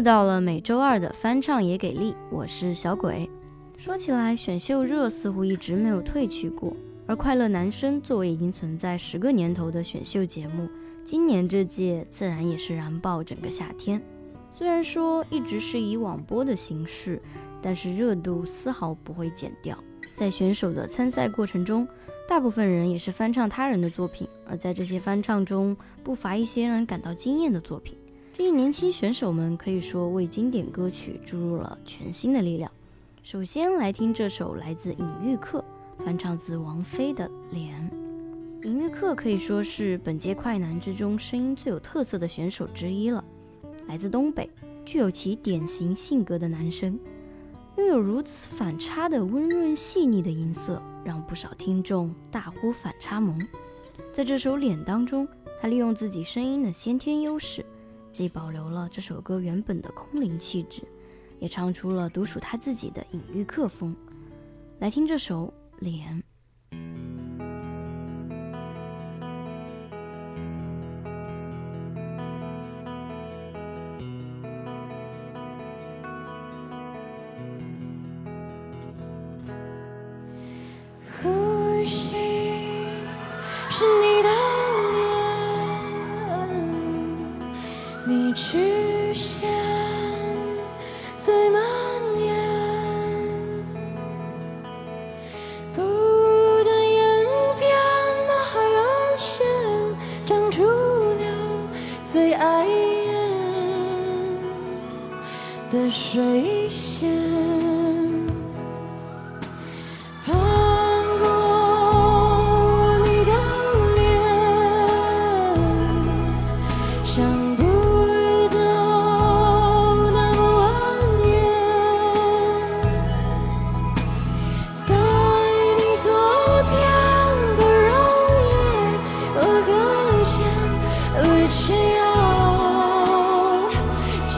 [0.00, 3.28] 又到了每周二的翻唱也给力，我是小鬼。
[3.76, 6.74] 说起来，选秀热似乎一直没有退去过。
[7.06, 10.66] 而快乐男声作为已经存在十个年头的选秀节目，
[11.04, 14.00] 今年这届自然也是燃爆整个夏天。
[14.50, 17.20] 虽然说一直是以网播的形式，
[17.60, 19.76] 但是热度丝毫不会减掉。
[20.14, 21.86] 在选手的参赛过程中，
[22.26, 27.98] 大部分人也是翻唱他人的作品，而在这些翻唱中，不乏一些让人感到惊艳的作品。
[28.40, 32.72] 这一年轻选手们可以说为经典歌曲注入了全新的力量。
[33.22, 35.62] 首先来听这首来自尹玉克
[35.98, 37.90] 翻唱自王菲的《脸》。
[38.66, 43.22] 尹玉克可以说是本届快男之中声音最有特色的选手之一了。
[43.86, 44.48] 来自东北，
[44.86, 46.98] 具有其典型性格的男生，
[47.76, 53.38] 拥有如此反差的温润细腻的音色，让不少听众大呼反差萌。
[54.14, 55.28] 在这首《脸》当中，
[55.60, 57.62] 他利用自己声音的先天优势。
[58.10, 60.82] 既保留了这首歌原本的空灵气质，
[61.38, 63.94] 也唱出了独属他自己的隐喻客风。
[64.78, 65.46] 来听这首
[65.78, 66.18] 《脸》。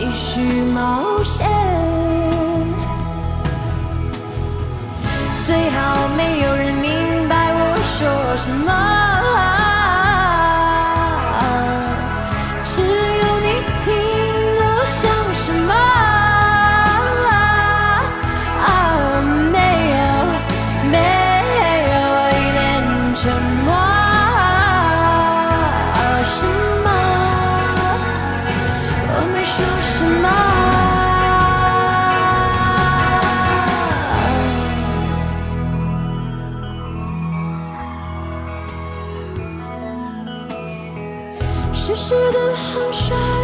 [0.02, 0.40] 继续
[0.74, 1.46] 冒险。
[5.44, 9.01] 最好没有人明白我说什么。
[41.84, 43.41] 世事的寒霜。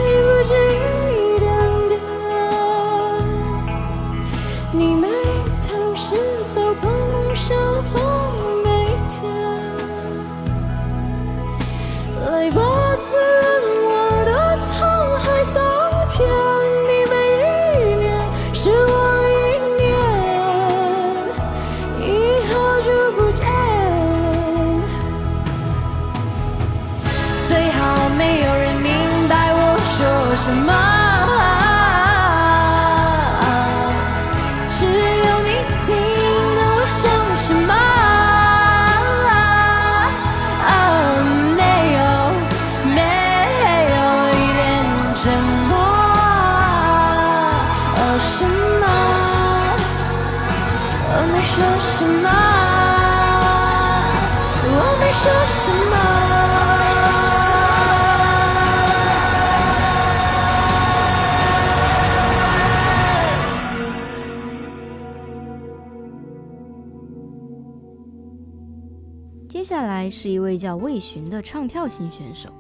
[70.11, 72.51] 是一位叫魏巡的唱跳型选手，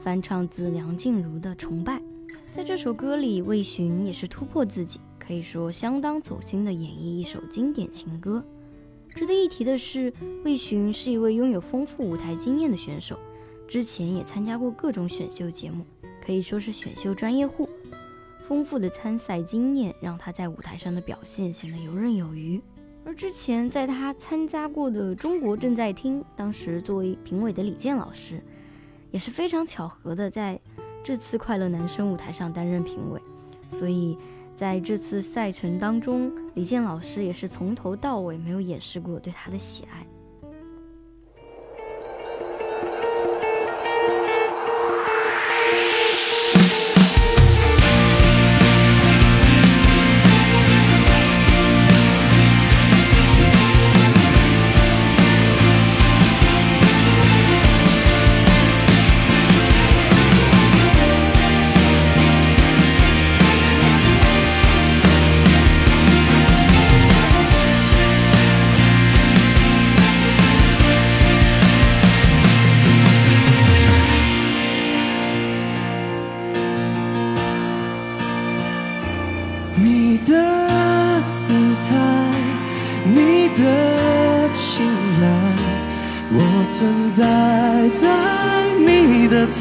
[0.00, 1.96] 翻唱自梁静茹的《崇拜》。
[2.52, 8.44] 在这首歌里，魏巡也是突破自己，可以说相当走心的演绎一首经典情歌。
[9.14, 10.12] 值得一提的是，
[10.44, 13.18] 魏巡是一位拥有丰富舞台经验的选手，
[13.66, 15.84] 之前也参加过各种选秀节目，
[16.24, 17.68] 可以说是选秀专业户。
[18.46, 22.60] 丰富的参赛经验让他在舞台上的表现显得游刃有余。
[23.08, 28.38] 而之前在他参加过的《中国正在听》，当时作为评委的李健老师，
[29.10, 30.60] 也是非常巧合的在
[31.02, 33.18] 这次快乐男声舞台上担任评委。
[33.70, 34.14] 所以
[34.54, 40.06] 在这次赛程当中，李健老师也是从头到尾没有掩饰过对他的喜爱。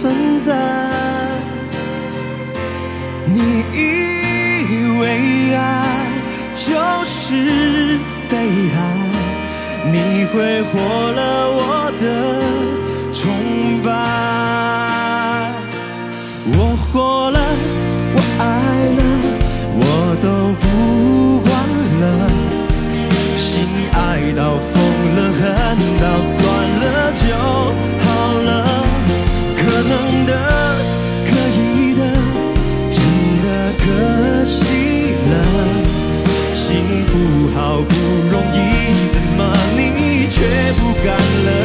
[0.08, 0.50] 存在。
[3.26, 3.36] 你
[3.74, 3.76] 以
[5.02, 5.04] 为
[5.54, 5.60] 爱
[6.56, 6.64] 就
[7.04, 7.20] 是
[8.30, 8.78] 被爱，
[9.92, 9.96] 你
[10.32, 10.72] 挥霍
[11.12, 11.20] 了
[11.60, 11.60] 我
[12.00, 12.06] 的
[13.12, 13.20] 崇
[13.84, 13.88] 拜，
[16.54, 17.38] 我活了，
[18.16, 18.42] 我爱
[18.98, 19.02] 了，
[19.82, 19.84] 我
[20.24, 20.26] 都
[20.62, 20.66] 不
[21.42, 21.52] 管
[22.00, 22.06] 了，
[23.36, 23.46] 心
[23.92, 23.98] 爱
[24.38, 24.72] 到疯
[25.18, 25.44] 了，恨
[26.00, 26.36] 到算
[26.77, 26.77] 了。
[37.58, 37.96] 好不
[38.30, 39.40] 容易怎么
[39.76, 40.42] 你却
[40.80, 41.57] 不敢了？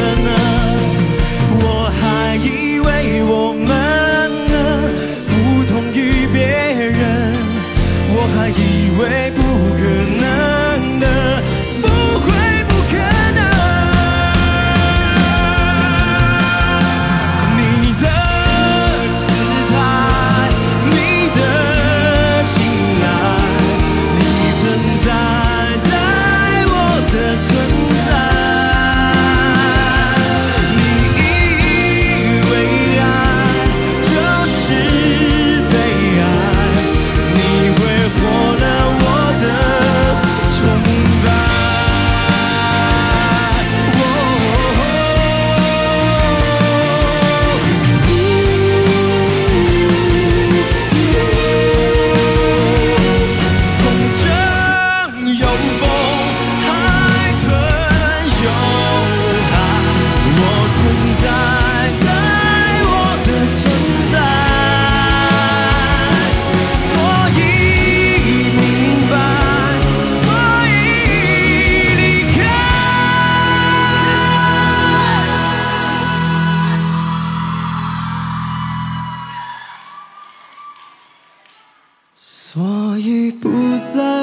[83.05, 83.49] 已不
[83.93, 84.22] 在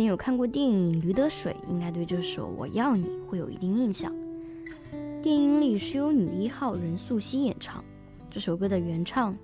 [0.00, 4.10] 前有看过电影《驴得水》，应该对这首《我要你》会有一定印象。
[5.20, 7.84] 电影里是由女一号任素汐演唱，
[8.30, 9.36] 这首歌的原唱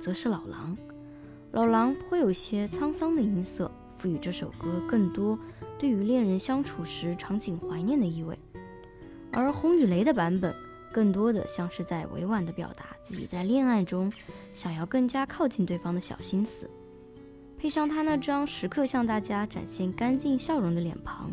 [0.00, 0.78] 则是老狼。
[1.50, 3.68] 老狼颇有些沧桑的音色，
[3.98, 5.36] 赋予这首歌更多
[5.80, 8.38] 对于恋人相处时场景怀念的意味。
[9.32, 10.54] 而洪雨雷的版本，
[10.92, 14.08] 更多的像是在委婉地表达自己在恋爱中
[14.52, 16.70] 想要更加靠近对方的小心思。
[17.64, 21.30] 配上他那张时刻向大家展现干净笑容的脸庞，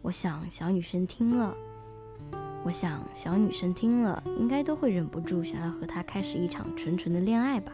[0.00, 1.52] 我想小女生听了，
[2.62, 7.72] 我想小女生听了，应该都会忍不住想要和他开始一场纯纯的恋爱吧。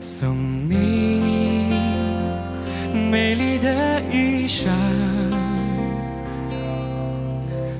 [0.00, 0.36] 送
[0.68, 1.70] 你
[3.10, 4.68] 美丽的衣裳，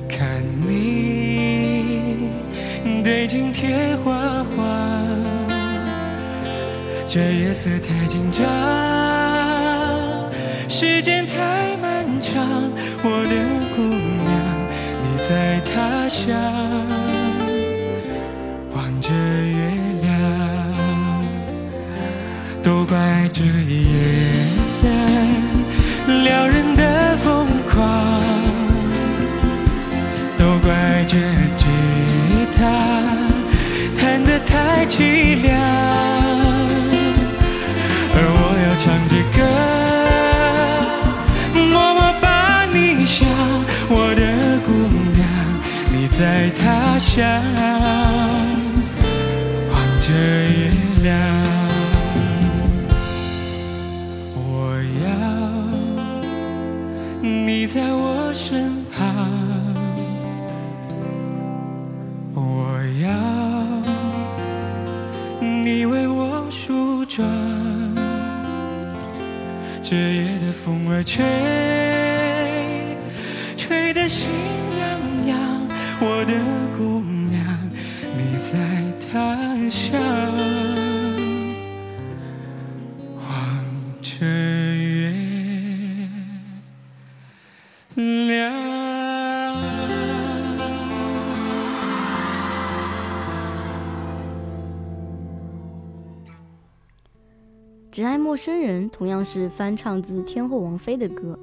[0.09, 2.31] 看你
[3.05, 4.57] 对镜贴花黄。
[7.07, 8.45] 这夜色太紧张，
[10.69, 12.71] 时间太漫长。
[13.03, 13.31] 我的
[13.77, 13.83] 姑
[14.25, 14.29] 娘，
[15.05, 16.35] 你在他乡，
[23.39, 23.79] 这夜
[24.65, 24.89] 色
[26.25, 28.21] 撩人的疯狂，
[30.37, 30.75] 都怪
[31.07, 31.17] 这
[31.57, 31.65] 吉
[32.57, 32.59] 他
[33.95, 35.57] 弹得太凄凉。
[38.13, 39.39] 而我要唱着歌，
[41.55, 42.27] 默默把
[42.73, 43.29] 你想，
[43.89, 44.69] 我的姑
[45.15, 45.23] 娘，
[45.93, 47.23] 你在他乡，
[71.09, 71.25] 吹，
[73.57, 74.29] 吹得心
[74.79, 75.67] 痒痒。
[76.01, 76.35] 我的
[76.77, 77.01] 姑
[77.31, 77.43] 娘，
[78.15, 78.59] 你在
[79.11, 79.17] 他
[79.71, 79.99] 乡，
[98.29, 101.39] 陌生人同样是翻唱自天后王菲的歌，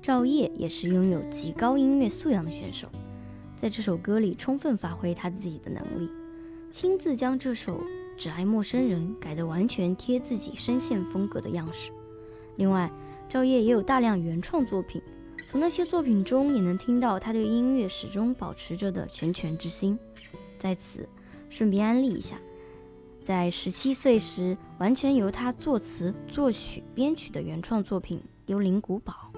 [0.00, 2.88] 赵烨也是拥有极高音乐素养的选手，
[3.54, 6.08] 在这首歌里充分发挥他自己的能力，
[6.70, 7.74] 亲自将这首
[8.16, 11.92] 《只爱陌生人》改得完全贴自己声线风格的样式。
[12.56, 12.90] 另外，
[13.28, 14.98] 赵烨也有大量原创作品，
[15.50, 19.98] 从那些作品中也能听到他对音乐始终保持着的拳拳之心。
[20.58, 21.06] 在此，
[21.50, 22.38] 顺便安利一下。
[23.22, 29.29] 在十七岁时，完全由他作词、作曲、编曲的原创作品《幽灵古堡》。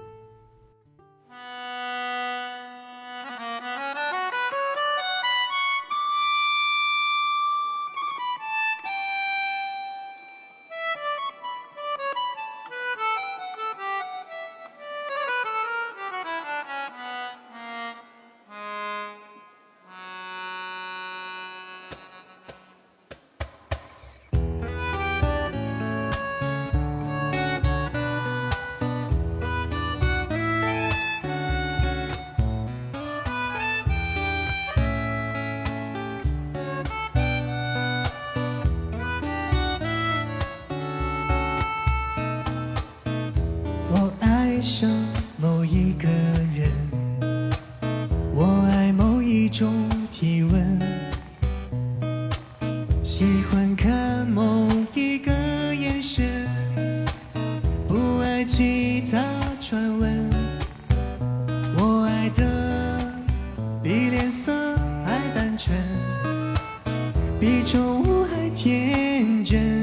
[67.43, 69.81] 比宠物还天真。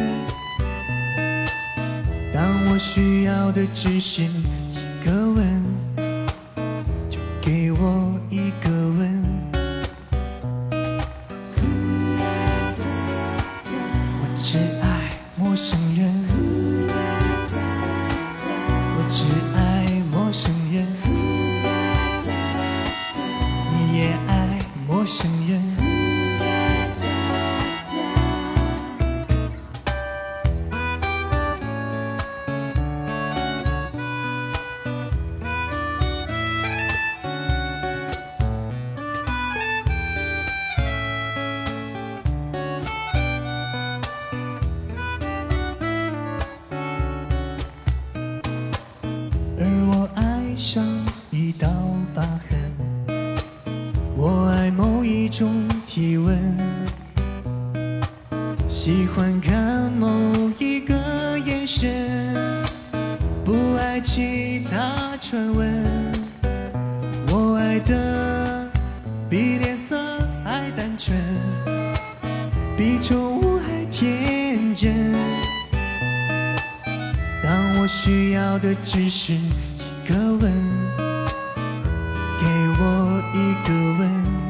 [2.33, 4.23] 当我需要的只是
[78.93, 80.41] 只是一个吻，
[82.41, 82.47] 给
[82.81, 84.50] 我一个吻。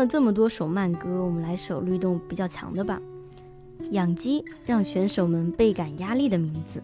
[0.00, 3.00] 了这么多首慢歌，我们来首律动比较强的吧。
[3.90, 6.82] 养鸡让选手们倍感压力的名字，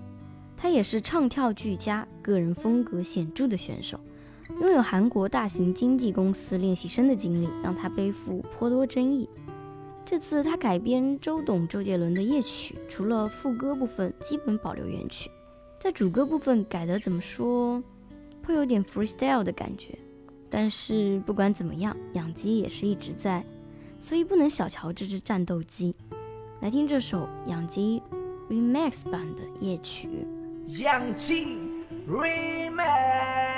[0.56, 3.99] 他也是唱跳俱佳、个人风格显著的选手，
[4.61, 9.28] 拥有韩国大型经纪公司练习生的经历，让他背负颇多争议。
[10.04, 15.30] 这次他改编周董、周杰伦的夜曲，除了副歌部分基本保留原曲，
[15.80, 17.82] 在主歌部分改的怎么说，
[18.44, 19.99] 会有点 freestyle 的感觉。
[20.59, 23.45] 但是不管怎么样，养鸡也是一直在，
[24.01, 25.95] 所以不能小瞧这只战斗机。
[26.63, 28.03] 来听这首养鸡
[28.49, 30.09] remix 版的夜曲。
[30.79, 31.59] 养鸡
[32.09, 33.56] Remix。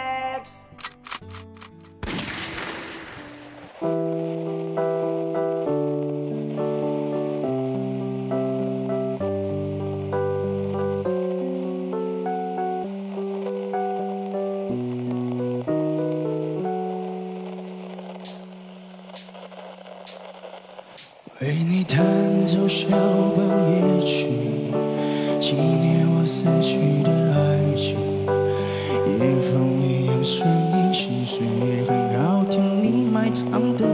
[30.37, 32.83] 风一样顺意，心碎也很好听。
[32.83, 33.85] 你埋藏的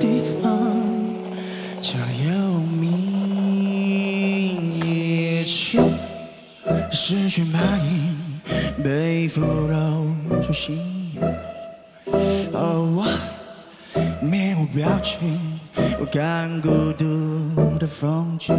[0.00, 0.72] 地方，
[1.80, 2.80] 叫有名
[4.78, 5.78] 夜曲。
[6.90, 8.40] 失去马影，
[8.82, 10.06] 被俘虏
[10.42, 10.78] 出心。
[12.52, 13.04] 哦，我
[14.24, 15.58] 面无表情。
[16.00, 18.54] 我看孤独的风景，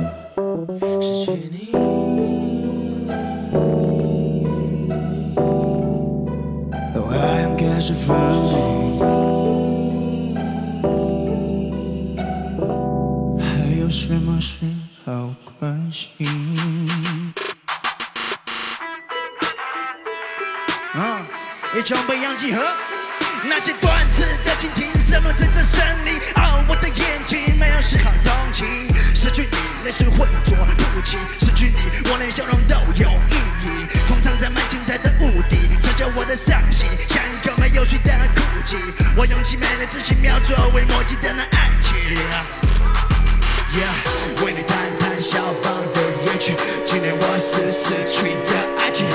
[20.93, 21.25] 啊，
[21.75, 22.61] 一种被氧集合。
[23.49, 26.19] 那些断词的蜻蜓，什么真正胜利？
[26.35, 30.55] 啊，我的眼睛没有丝毫同情，失去你，泪水浑浊
[30.93, 33.87] 不清，失去你，我连笑容都有意义。
[34.07, 38.77] 封藏在满天台的屋顶，遮着我的伤心，像一口没有水的哭泣。
[39.17, 41.95] 我用凄美的字形描作为墨迹的那爱情。
[43.73, 49.07] Yeah，为你弹弹肖邦的夜曲，纪念我死死去的爱情，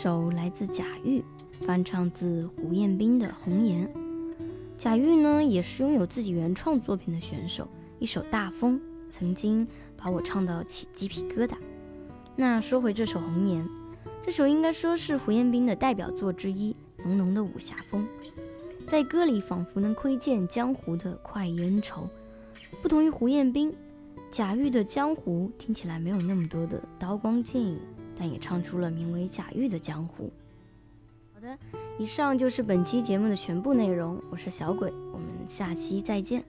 [0.00, 1.24] 首来自贾玉，
[1.62, 3.84] 翻唱自胡彦斌的《红颜》。
[4.76, 7.66] 贾玉呢，也是拥有自己原创作品的选手，
[7.98, 8.78] 一首《大风》
[9.10, 11.56] 曾经把我唱到起鸡皮疙瘩。
[12.36, 13.64] 那说回这首《红颜》，
[14.24, 18.06] 这首应该说是胡彦斌的代表作之一，浓浓的武侠风，
[18.86, 22.08] 在歌里仿佛能窥见江湖的快意恩仇。
[22.80, 23.74] 不同于胡彦斌，
[24.30, 27.80] 贾玉的江湖听起来没有那么多的刀光剑影。
[28.18, 30.30] 但也唱出了名为贾玉的江湖。
[31.32, 31.56] 好的，
[31.98, 34.20] 以上就是本期节目的全部内容。
[34.28, 36.42] 我是小鬼，我们下期再见。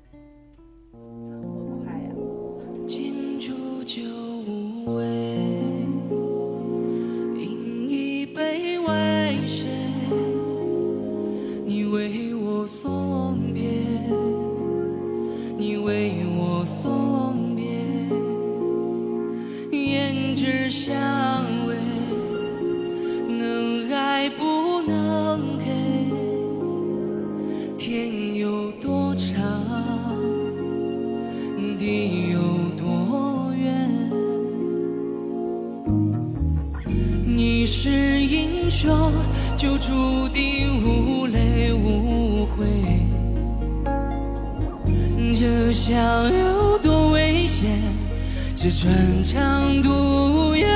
[48.71, 50.67] 是穿肠毒药，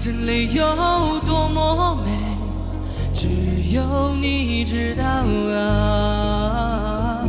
[0.00, 2.10] 这泪有多么美，
[3.14, 3.28] 只
[3.72, 5.04] 有你知道
[5.54, 7.24] 啊。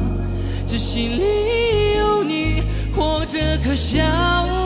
[0.66, 2.63] 这心里有你，
[2.96, 4.57] 活着可笑。